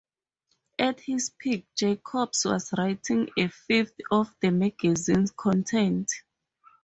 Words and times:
At 0.79 0.99
his 1.01 1.29
peak, 1.29 1.67
Jacobs 1.75 2.43
was 2.45 2.73
writing 2.75 3.29
a 3.37 3.49
fifth 3.49 4.01
of 4.09 4.33
the 4.41 4.49
magazine's 4.49 5.29
content. 5.29 6.11